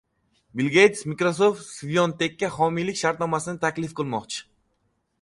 Bill 0.59 0.69
Geyts: 0.75 1.03
"Microsoft 1.09 1.61
Svyontekka 1.67 2.51
homiylik 2.57 3.01
shartnomasini 3.05 3.65
taklif 3.67 3.97
qilmoqchi..." 4.01 4.47